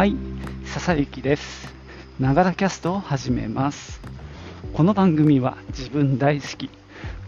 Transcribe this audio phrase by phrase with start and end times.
[0.00, 0.16] はい、
[0.64, 1.74] 笹幸です。
[2.18, 4.00] ながらキャストを始めます。
[4.72, 6.70] この番組は自分大好き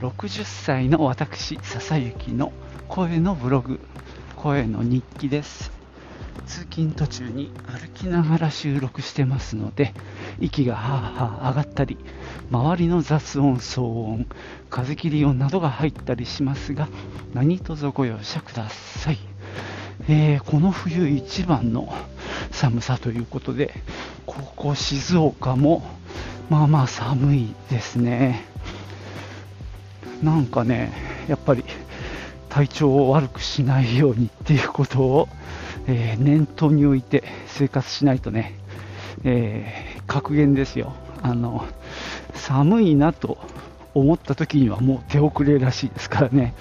[0.00, 2.50] 60歳の私笹幸の
[2.88, 3.78] 声のブログ、
[4.36, 5.70] 声の日記です。
[6.46, 9.92] 通勤途中に歩きながら収録してますので、
[10.40, 11.98] 息がはあはあ上がったり、
[12.50, 14.26] 周りの雑音、騒音、
[14.70, 16.88] 風切り音などが入ったりしますが、
[17.34, 19.18] 何卒ご容赦ください。
[20.08, 21.92] えーこの冬一番の
[22.52, 23.74] 寒さということで、
[24.26, 25.82] ここ静岡も
[26.48, 28.44] まあまあ寒いですね。
[30.22, 30.92] なんかね、
[31.28, 31.64] やっぱり
[32.48, 35.28] 体調を悪くしないようにっていうことを、
[35.86, 38.54] えー念頭に置いて生活しないとね、
[39.24, 40.92] えー格言ですよ。
[41.22, 41.66] あの
[42.34, 43.38] 寒いなと
[43.94, 46.54] 思った時にはもう手遅れらしいですからね。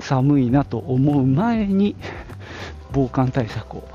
[0.00, 1.96] 寒いなと思う前に
[2.92, 3.88] 防寒対策を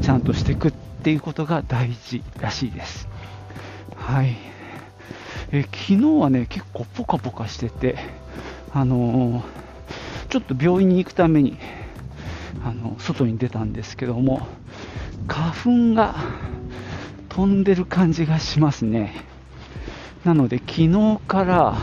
[0.00, 3.08] ちゃんとしていくっていうことが大事らしいです。
[3.96, 4.36] はい。
[5.50, 7.96] え昨日はね、結構ポカポカしてて、
[8.72, 9.62] あのー
[10.32, 11.58] ちょっと病院に行くために、
[12.64, 14.46] あの外に出たんですけども、
[15.28, 16.14] 花粉が
[17.28, 19.12] 飛んでる感じがしますね。
[20.24, 21.76] なので、昨日から、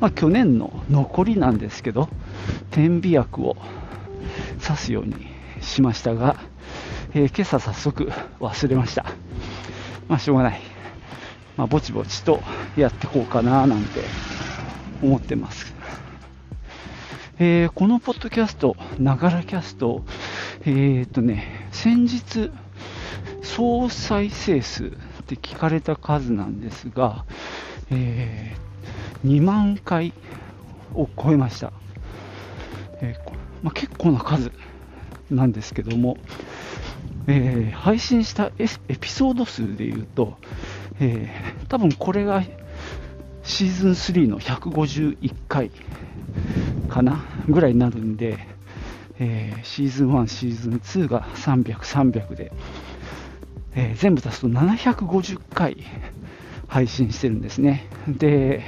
[0.00, 2.10] まあ、去年の残りなんですけど、
[2.70, 3.56] 点鼻薬を
[4.62, 5.14] 刺すように
[5.62, 6.36] しましたが、
[7.14, 9.06] えー今朝早速忘れました。
[10.08, 10.60] まあ、しょうがない。
[11.56, 12.42] まあ、ぼちぼちと
[12.76, 14.00] やってこうかななんて
[15.02, 15.74] 思ってます。
[17.38, 20.02] えーこのポッドキャスト、ながらキャスト、
[20.62, 22.50] えーっとね、先日、
[23.42, 24.90] 総再生数っ
[25.26, 27.24] て聞かれた数なんですが、
[27.90, 28.68] えー
[29.24, 30.12] 2万回
[30.94, 31.72] を超えました。
[33.00, 34.52] えーまあ、結構な数
[35.30, 36.16] なんですけども、
[37.28, 40.38] えー配信したエピソード数でいうと、
[40.98, 42.42] えー多分これが
[43.42, 45.70] シーズン3の151回
[46.88, 48.38] かなぐらいになるんで、
[49.18, 50.74] えーシーズン1、シーズン
[51.04, 52.52] 2が300、300で、
[53.74, 55.76] えー全部足すと750回
[56.66, 57.86] 配信してるんですね。
[58.08, 58.62] で、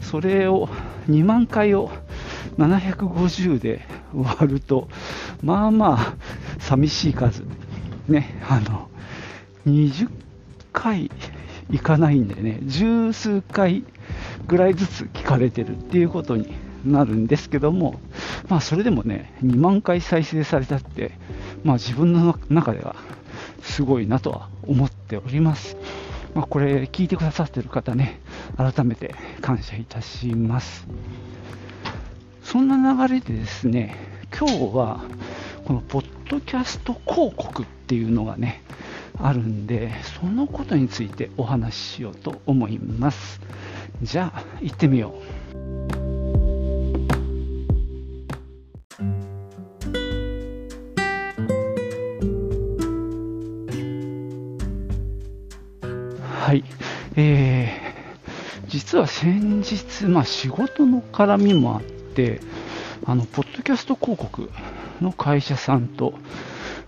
[0.00, 0.68] それを
[1.08, 1.90] 2万回を
[2.58, 4.88] 750で割ると、
[5.42, 6.14] まあまあ
[6.58, 7.44] 寂しい数、
[8.08, 8.88] ね、あの
[9.66, 10.08] 20
[10.72, 11.10] 回
[11.70, 13.84] いかないんでね、十数回
[14.46, 17.98] ぐらいずつ聞かれてるっていうことになるんですけども、
[18.48, 21.12] まあそれでもね、2万回再生されたって、
[21.64, 22.96] まあ自分の中では
[23.62, 25.76] すごいなとは思っております。
[26.34, 28.20] まあこれ聞いてくださってる方ね、
[28.56, 30.86] 改めて感謝いたします。
[32.44, 33.96] そんな流れでですね、
[34.38, 35.00] 今日は
[35.66, 38.62] このポッドキャスト広告っていうのがね、
[39.18, 39.90] あるんで、
[40.20, 43.40] そのことについてお話ししようと思います。
[44.00, 45.56] じゃあ、行ってみよう。
[56.44, 56.62] はい。
[57.16, 57.86] えー
[58.68, 62.40] 実は先日、まあ、仕事の絡みもあって、
[63.04, 64.50] あの、ポッドキャスト広告
[65.00, 66.14] の会社さんと、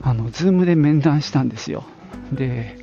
[0.02, 1.84] あの、ズームで面談したんですよ。
[2.32, 2.78] で、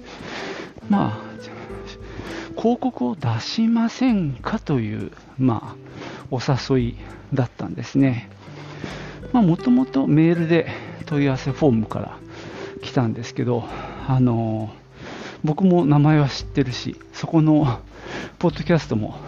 [0.90, 5.86] まあ、広告を出しませんかという、まあ、
[6.32, 6.98] お誘い
[7.34, 8.30] だったんですね。
[9.34, 10.68] まあ、もともとメールで
[11.06, 12.18] 問い合わせフォームから
[12.82, 13.66] 来たんですけど、
[14.08, 14.74] あの、
[15.44, 17.80] 僕も名前は知ってるし、そこの
[18.40, 19.20] ポッドキャストも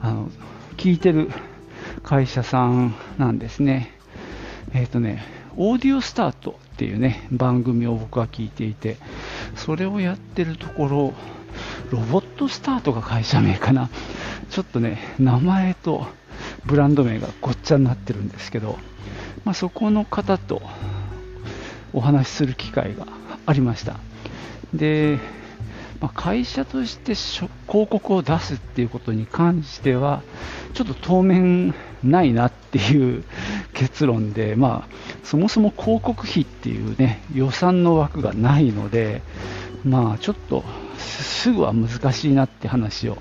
[0.00, 0.28] あの
[0.76, 1.30] 聞いてる
[2.02, 3.95] 会社さんなんですね。
[4.74, 5.24] えっ、とね、
[5.56, 8.96] オーディオスタートっていうね、番組を僕は聞いていて、
[9.54, 11.14] それをやってるところ、
[11.90, 13.88] ロボットスタートが会社名かな。
[14.50, 16.06] ちょっとね、名前と
[16.66, 18.78] ブランド名がごっちゃになってるんですけど、
[19.44, 20.60] まあ、そこの方と
[21.92, 23.06] お話しする機会が
[23.46, 23.96] ありました。
[24.74, 25.18] で、
[26.00, 30.22] まあ、会社として広告を出すっていうことに関しては、
[30.74, 33.24] ちょっと当面ないなっていう
[33.72, 34.94] 結論で、まあ、
[35.24, 39.22] そもそも広告費っていうね、予算の枠がないので、
[39.84, 40.64] まあ、ちょっと
[40.98, 43.18] すぐは難しいなって話を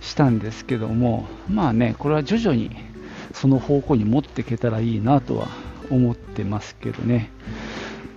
[0.00, 2.70] したんですけども、まあね、これは徐々に
[3.32, 5.48] その方向に持っていけたらいいなとは
[5.90, 7.30] 思ってますけどね。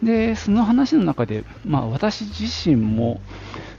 [0.03, 3.21] で、その話の中で、まあ、私自身も、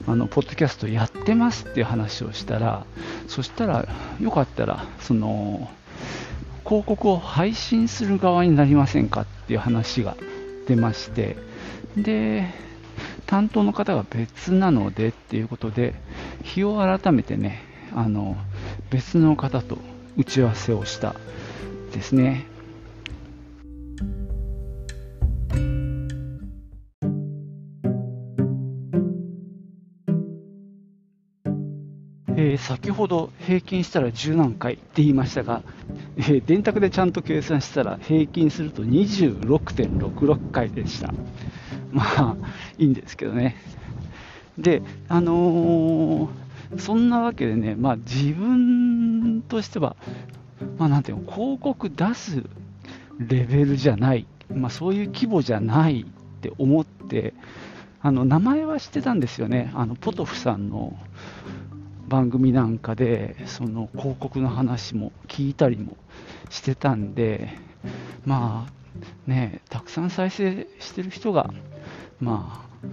[0.06, 2.86] あの、ポッドキャストやってますっていう話をしたら、
[3.28, 3.88] そしたら、
[4.20, 5.70] よかったら、その、
[6.64, 10.16] 広告を配信する側になりませんかっていう話が
[10.66, 11.36] 出まして、
[11.96, 12.48] で、
[13.26, 15.94] 担当の方が別なのでっていうことで、
[16.42, 17.62] 日を改めてね、
[17.94, 18.36] あの
[18.90, 19.78] 別の方と
[20.16, 21.14] 打ち合わせをした
[21.92, 22.46] ですね。
[32.64, 35.62] 先ほど平均したら10何回って言いましたが、
[36.16, 41.12] えー、電卓でちゃんと計算したら平均すると26.66回でした。
[41.92, 42.36] まあ、
[42.78, 43.56] いいんですけどね。
[44.56, 49.94] で、あのー、そんなわけでね、まあ自分としては、
[50.78, 52.44] まあなんていうの、広告出す
[53.18, 57.34] レベルじゃない、まあそういう規模じゃないって思って、
[58.00, 60.96] あの名前は知ってたんですよね、あのポトフさんの
[62.08, 65.96] 番組なんかでその広告の話も聞いたりも
[66.50, 67.50] してたんで
[68.26, 71.52] まあねたくさん再生してる人が
[72.20, 72.88] まあ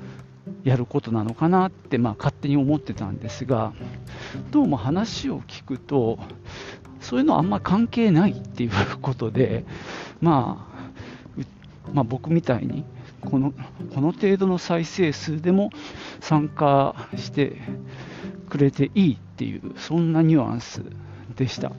[0.64, 3.74] やることなのかなって、まあ、勝手に思ってたんですが
[4.52, 6.20] どうも話を聞くと
[7.00, 8.72] そういうのはあんま関係ないっていう
[9.02, 9.66] ことで、
[10.22, 10.68] ま
[11.88, 12.86] あ、まあ、僕みたいに
[13.22, 13.54] この
[13.94, 15.72] この程度の再生数でも
[16.20, 17.58] 参加して
[18.52, 20.84] くれていいっていう、そんなニュアンス
[21.38, 21.72] でした。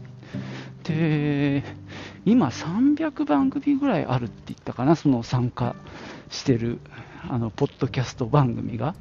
[0.84, 1.62] で、
[2.24, 5.76] 今300番組ぐらいあるって言ったかな、その参加
[6.30, 6.78] してる、
[7.28, 8.94] あの、ポッドキャスト番組が。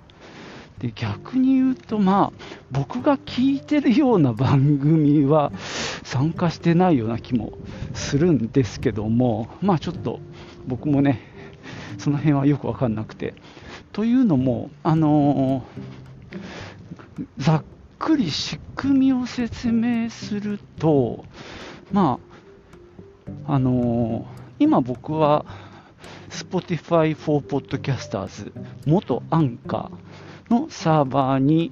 [0.79, 5.53] で、逆に言うと、まあ、僕が聞いてるような番組は
[6.03, 7.53] 参加してないような気も
[7.93, 10.19] するんですけども、まあちょっと
[10.67, 11.21] 僕もね、
[11.97, 13.33] その辺はよくわかんなくて。
[13.93, 15.63] というのも、あの
[17.37, 17.63] ざっ
[17.99, 21.25] くり仕組みを説明すると、
[21.91, 22.19] ま
[23.45, 24.25] あ、あのー、
[24.59, 25.45] 今僕は
[26.29, 28.51] Spotify for Podcasters
[28.85, 31.71] 元アンカーのサーバーに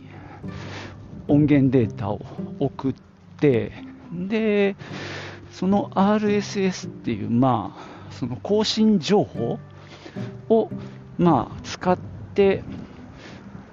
[1.27, 2.21] 音源データを
[2.59, 2.95] 送っ
[3.39, 3.71] て、
[4.11, 4.75] で、
[5.51, 9.59] その RSS っていう、まあ、その更新情報
[10.49, 10.69] を、
[11.17, 11.97] まあ、使っ
[12.33, 12.63] て、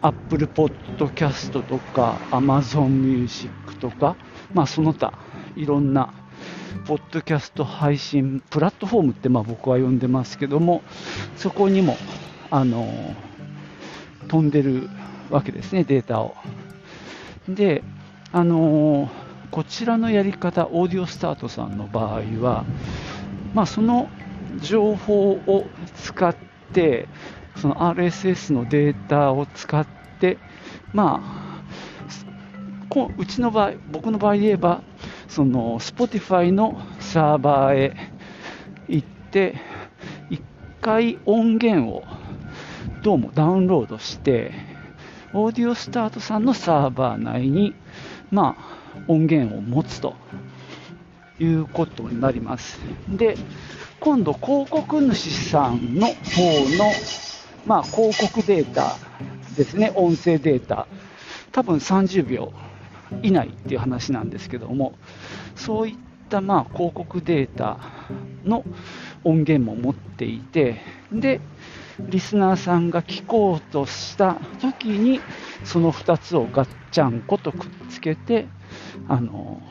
[0.07, 4.17] Apple Podcast とか Amazon Music とか、
[4.55, 5.13] まあ、その他
[5.57, 6.15] いろんな
[6.87, 10.83] ポッドキャスト配信プラットフォームってまあ僕は呼んでますけども
[11.37, 11.97] そこにも
[12.51, 13.17] あの
[14.29, 14.89] 飛んでる
[15.29, 16.37] わけですねデータを。
[17.49, 17.83] で
[18.33, 19.11] あの
[19.51, 22.65] こちらのやり方オーディオスタートさんの場合は
[23.55, 24.09] まあその
[24.61, 25.67] 情報を
[25.97, 26.37] 使っ
[26.73, 27.09] て
[27.57, 30.39] その RSS のデータを使って、で
[30.93, 31.47] まあ、
[33.19, 34.83] うちの場合、僕の場合で言えば、
[35.29, 37.97] その Spotify のサーバーへ
[38.89, 39.57] 行って、
[40.31, 40.41] 1
[40.81, 42.05] 回音源を
[43.03, 44.53] どうもダウンロードして、
[45.35, 47.75] オーディオスタートさんのサーバー内に、
[48.31, 50.15] まあ、音源を持つと
[51.39, 52.81] いうことになります。
[53.09, 53.37] で、
[54.01, 56.15] 今度広告主さんの方
[56.79, 56.91] の
[57.67, 58.97] まあ、広告データ
[59.57, 60.87] ですね、音声データ、
[61.53, 62.53] 多分30秒
[63.23, 64.95] 以内っていう話なんですけども、
[65.55, 65.97] そういっ
[66.29, 67.79] たまあ広告データ
[68.45, 68.65] の
[69.25, 70.81] 音源も持っていて、
[71.11, 71.41] で、
[71.99, 75.21] リスナーさんが聞こうとした時に、
[75.65, 78.47] その2つをガッチャンコとくっつけて、
[79.09, 79.63] あの、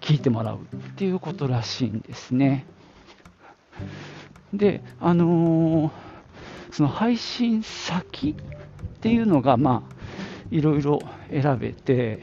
[0.00, 2.64] 聞いてもらうっていうことらしいんですね。
[4.54, 6.05] で、あのー
[6.76, 9.96] その配信先っていうのが、まあ、
[10.50, 10.98] いろいろ
[11.30, 12.22] 選べて、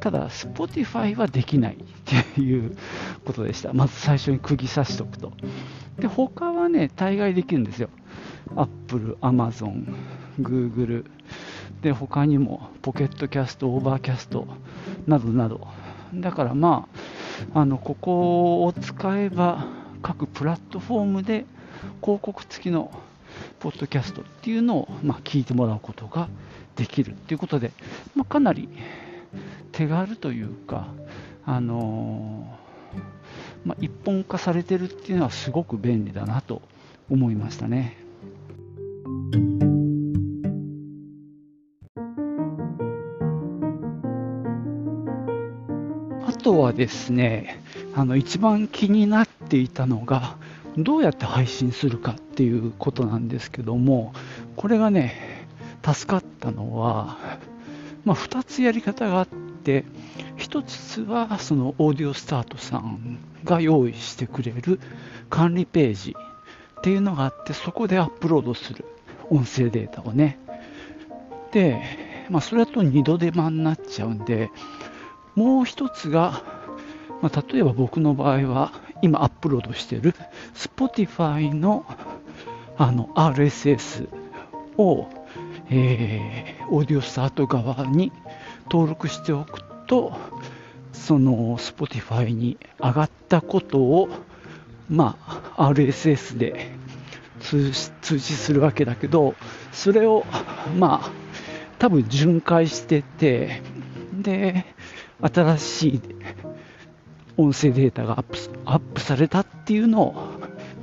[0.00, 1.76] ただ、Spotify はできないっ
[2.34, 2.74] ていう
[3.26, 3.74] ことでした。
[3.74, 5.34] まず最初に釘刺しておくと。
[5.98, 7.90] で、他はね、大概できるんですよ。
[8.56, 9.94] Apple、Amazon、
[10.40, 11.04] Google、
[11.82, 14.46] で、他にも、ポケットキャスト、オーバーキャスト
[15.06, 15.68] などなど。
[16.14, 16.88] だからま
[17.52, 19.66] あ、あの、ここを使えば、
[20.00, 21.44] 各プラットフォームで
[22.00, 22.90] 広告付きの
[23.60, 26.28] ポッドキャストっていうのを、まあ、聞いてもらうことが
[26.76, 27.72] できるっていうことで、
[28.14, 28.68] まあ、かなり
[29.72, 30.88] 手軽というか、
[31.44, 36.62] あのー、まあ、一本化されてるっていうのはすごく便利だなと
[37.10, 37.96] 思いましたね。
[46.26, 47.60] あとはですね、
[47.94, 50.36] あの一番気になっていたのが、
[50.84, 54.12] どうやって配信するかっていうことなんですけども、
[54.56, 55.46] これがね、
[55.84, 57.18] 助かったのは、
[58.04, 59.84] まあ、2つやり方があって、
[60.36, 64.80] 1つはそのオーディオスタートさんが用意してくれる
[65.30, 66.16] 管理ページ
[66.78, 68.84] っていうのがあって、そこでアップロードする
[69.30, 70.38] 音声データをね。
[71.52, 71.82] で、
[72.30, 74.50] まあ、それだと二度手間になっちゃうんで、
[75.34, 76.42] もう一つが、
[77.20, 80.14] まあ、例えば僕の場合は、今アップロードしてる
[80.54, 81.84] Spotify の
[82.76, 84.08] あの RSS
[84.76, 85.08] を、
[85.68, 88.12] えー、オーディオスタート側に
[88.70, 90.16] 登録しておくと、
[90.92, 94.08] その Spotify に上がったことを、
[94.88, 95.16] ま
[95.56, 96.70] あ、RSS で
[97.40, 99.34] 通知するわけだけど、
[99.72, 100.24] それを、
[100.76, 101.10] まあ、
[101.78, 103.62] 多分巡回してて、
[104.12, 104.66] で、
[105.20, 106.00] 新しい
[107.38, 110.14] 音声データがアップアップされたっていうのを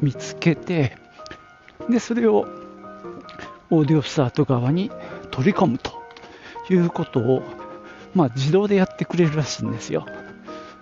[0.02, 0.98] 見つけて、
[1.90, 2.48] で、それを
[3.70, 4.90] オーディオスタート側に
[5.32, 5.92] 取り込むと
[6.70, 7.44] いうことを、
[8.14, 10.06] まあ、自動でやってくれるらしいんですよ。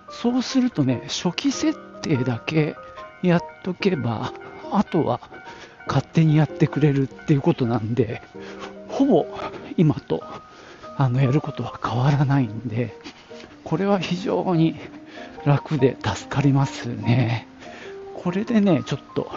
[0.08, 2.76] そうするとね、初期設定だけ
[3.22, 4.32] やっとけば、
[4.70, 5.20] あとは
[5.86, 8.22] 勝手にやってくれるっていうことなんで、
[8.88, 9.26] ほぼ
[9.76, 10.22] 今と
[10.96, 12.96] あのやることは変わらないんで、
[13.64, 14.76] これは非常に
[15.44, 17.46] 楽で助かりますね。
[18.14, 19.30] これでね、ちょっと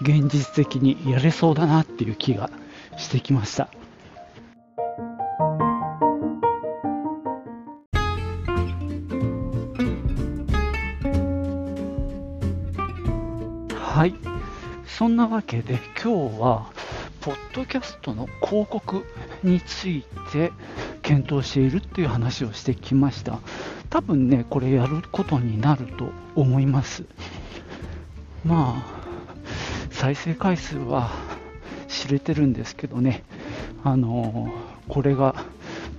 [0.00, 2.50] 現実的にやれそうだなっていう気が
[2.96, 3.68] してきました。
[13.94, 14.14] はい。
[14.86, 16.70] そんなわけで今日は、
[17.20, 19.04] ポッドキャストの広告
[19.42, 20.52] について
[21.04, 23.38] 検討しているっていう話をしてきました。
[23.90, 27.04] 多分ね、これやることになると思います。
[28.44, 29.04] まあ、
[29.90, 31.10] 再生回数は
[31.88, 33.22] 知れてるんですけどね、
[33.84, 34.52] あの
[34.88, 35.44] これが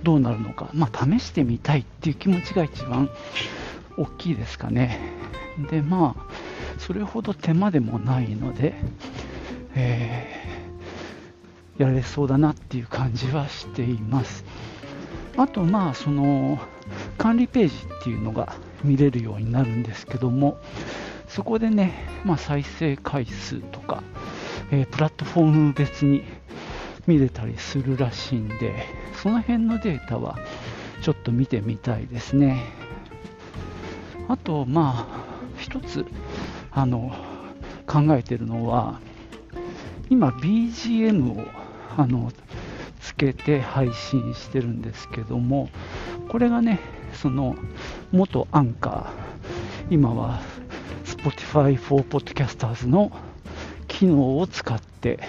[0.02, 3.08] どうなるのか、まあ、試してみたいっていう気持ちが一番
[3.96, 5.00] 大きいですかね。
[5.70, 6.22] で、まあ、
[6.78, 8.74] それほど手間でもないので、
[9.76, 14.44] えー、やれそうだなっていう感じはしています。
[15.36, 16.58] あと、まあ、その、
[17.18, 20.58] 管理ページっていうのが見れるようになるんですけども、
[21.28, 21.92] そこでね、
[22.24, 24.02] まあ、再生回数とか、
[24.70, 26.22] えー、プラットフォーム別に
[27.06, 30.38] 見れたりするらしいんで、その辺のデータは
[31.02, 32.64] ちょっと見てみたいですね。
[34.28, 35.24] あと、まあ、
[35.58, 36.04] 一つ、
[36.70, 37.14] あの、
[37.86, 39.00] 考えてるのは、
[40.08, 41.44] 今 BGM を
[41.96, 42.32] あの
[43.06, 45.70] つけて配信してるんですけども
[46.28, 46.80] これがね
[47.12, 47.54] その
[48.10, 50.40] 元アンカー今は
[51.04, 53.12] Spotify for Podcasters の
[53.86, 55.20] 機能を使って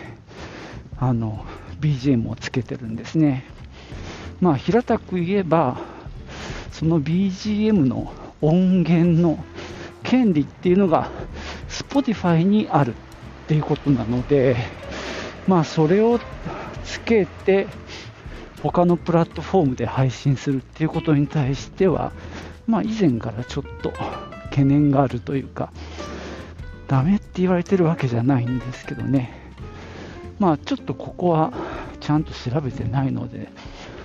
[0.97, 1.45] あの
[1.79, 3.45] BGM をつけてるんですね。
[4.41, 5.77] まあ平たく言えば
[6.71, 9.37] その BGM の音源の
[10.01, 11.11] 権利っていうのが
[11.69, 14.55] Spotify にあるっていうことなので
[15.47, 16.19] まあそれを
[16.87, 17.67] つけて
[18.63, 22.11] 他のプラットフォームで配信するっていうことに対しては、
[22.65, 23.91] まあ、以前からちょっと
[24.49, 25.71] 懸念があるというか、
[26.87, 29.31] ダメって言われてるわけじゃないんですけどね、
[30.39, 31.53] まあ、ちょっとここは
[31.99, 33.49] ちゃんと調べてないので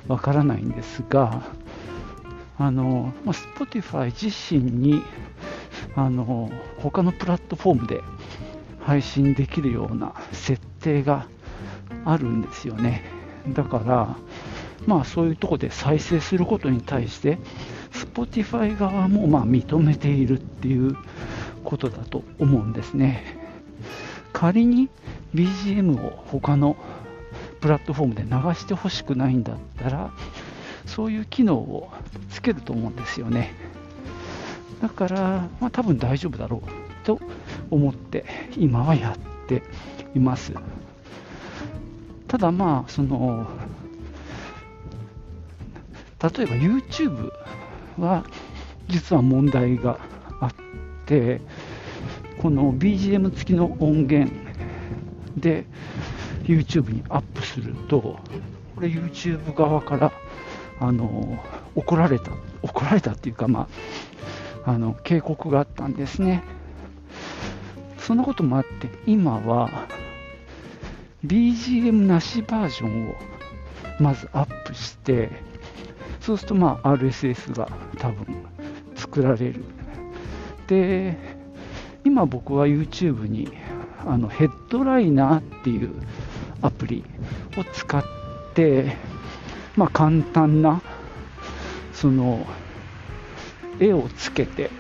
[0.09, 1.43] わからないんですが、
[2.59, 5.03] あのまあ、Spotify 自身に
[5.95, 8.01] あの他のプラットフォームで
[8.81, 11.27] 配信できるような設定が
[12.05, 13.03] あるんですよね。
[13.49, 14.17] だから、
[14.87, 17.39] まあそういうとこで再生することに対して、
[17.93, 20.97] Spotify 側もまあ認めているっていう
[21.65, 23.39] ことだと思うんですね。
[24.33, 24.89] 仮に
[25.35, 26.77] BGM を他の
[27.61, 30.11] プラットフォームで流してほしくないんだったら、
[30.87, 31.91] そういう機能を
[32.31, 33.55] つけると思うんですよね。
[34.81, 37.21] だから、まあ、多分大丈夫だろうと
[37.71, 38.25] 思って
[38.57, 39.63] 今はやって
[40.15, 40.53] います。
[42.33, 43.47] ただまあ、その、
[46.19, 47.31] 例えば YouTube
[47.99, 48.25] は
[48.89, 49.99] 実は問題が
[50.41, 50.55] あっ
[51.05, 51.43] て、
[52.41, 54.33] この BGM 付きの音源
[55.37, 55.67] で
[56.45, 60.11] YouTube にアップすると、これ YouTube 側から
[60.81, 61.39] あの
[61.75, 62.31] 怒られた、
[62.63, 63.69] 怒られたっていうか、ま
[64.65, 66.43] あ、あの警告があったんですね。
[67.99, 69.69] そんなこともあって、今は
[71.25, 73.15] BGM なしバージョンを
[74.01, 75.31] まずアップして、
[76.21, 78.45] そうするとまあ RSS が多分
[78.95, 79.65] 作られる。
[80.67, 81.17] で、
[82.05, 83.49] 今僕は YouTube に
[84.05, 85.93] あのヘッドライナーっていう
[86.61, 87.05] アプリ
[87.57, 88.03] を使っ
[88.55, 88.97] て、
[89.77, 90.83] まあ、簡単な
[91.93, 92.45] その
[93.79, 94.71] 絵をつけて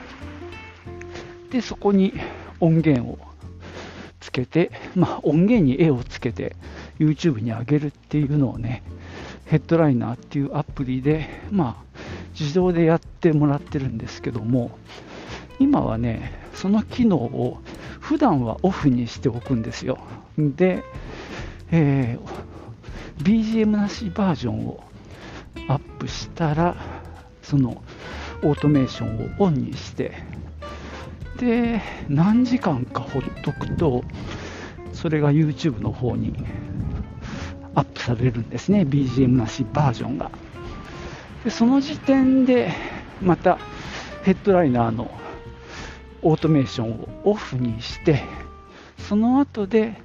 [1.51, 2.13] でそこに
[2.61, 3.19] 音源を
[4.23, 6.55] つけて、まあ、音源に絵をつけて
[6.99, 8.83] YouTube に上げるっていうのをね、
[9.47, 12.01] ヘッドライナーっていうアプリで、まあ、
[12.39, 14.71] 自動でやってもらってるんですけども、
[15.59, 17.59] 今はね、その機能を
[18.01, 19.99] 普段はオフにしておくんですよ。
[20.39, 20.83] で、
[21.71, 24.83] えー、BGM なしバージョンを
[25.69, 26.77] アップしたら、
[27.43, 27.83] その
[28.43, 30.13] オートメーションをオンにして、
[31.43, 34.05] で、何時間かほっとくと、
[34.93, 36.33] それが YouTube の方に
[37.75, 40.31] アップされるんですね、BGM なしバージョンが。
[41.45, 42.73] でその時点で
[43.21, 43.59] また
[44.23, 45.11] ヘッドライナーの
[46.23, 48.23] オートメーションをオフにして
[48.97, 50.01] その後で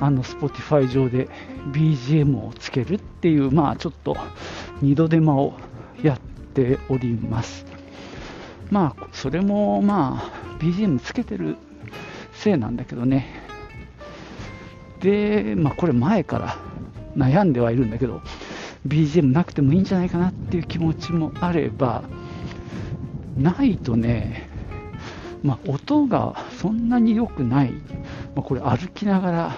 [0.00, 1.28] あの Spotify 上で
[1.72, 4.16] BGM をつけるっていうまあちょっと
[4.80, 5.54] 二度手間を
[6.02, 6.20] やっ
[6.54, 7.66] ております
[8.70, 11.56] まあそれもまあ BGM つけてる
[12.32, 13.26] せいなんだけどね。
[15.00, 16.56] でまあこれ前から
[17.16, 18.20] 悩んではいるんだけど
[18.86, 22.02] BGM なくてもいいんじゃないかなっていう気持ちもあれば
[23.36, 24.48] ないとね、
[25.42, 27.72] まあ、音がそんなに良くない、
[28.34, 29.56] まあ、これ歩きながら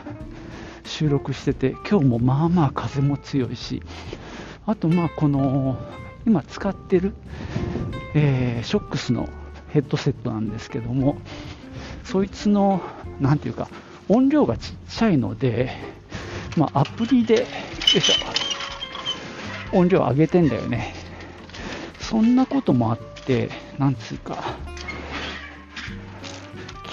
[0.85, 3.83] 収録してて今日もまあまあ風も強いし
[4.67, 5.79] あとまあこの
[6.27, 7.15] 今使ってる、
[8.15, 9.29] えー、ショックスの
[9.71, 11.19] ヘッドセットなんですけども
[12.05, 12.81] そいつの
[13.21, 13.69] 何ていうか
[14.09, 15.71] 音量がちっちゃいので、
[16.57, 17.47] まあ、アプリでよ
[17.97, 18.41] いしょ
[19.73, 20.95] 音量上げてんだよね。
[22.01, 24.37] そんなこともあって、なんつうか、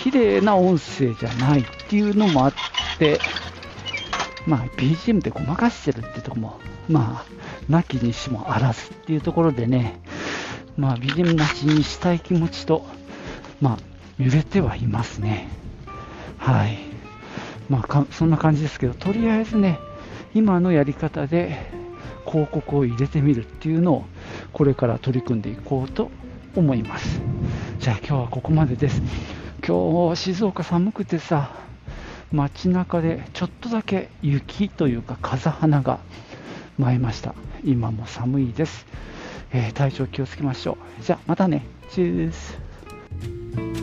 [0.04, 2.54] 綺麗な音声じゃないっていうのもあっ
[3.00, 3.20] て、
[4.46, 10.00] まあ BGM でごまかしてるってとこも、まあ、なきにしもあらずっていうところでね、
[10.77, 12.86] まあ BGM なしにしたい気持ちと、
[13.62, 13.77] まあ、
[14.17, 15.50] 揺れてはいますね。
[16.38, 16.77] はい。
[17.69, 19.79] まあ、そんな感じですけど、とりあえずね、
[20.33, 21.87] 今のやり方で、
[22.27, 24.05] 広告を入れてみるっていうのを
[24.51, 26.11] これから取り組んでいこうと
[26.55, 27.22] 思います
[27.79, 29.01] じゃあ今日はここまでです
[29.66, 31.51] 今日静岡寒くてさ
[32.31, 36.00] 街中でちょっとだけ雪というか風花が
[36.77, 38.85] 舞いました今も寒いです、
[39.53, 41.03] えー、体調気をつけましょう。
[41.03, 41.66] じゃあまたね。
[41.90, 43.76] チュース。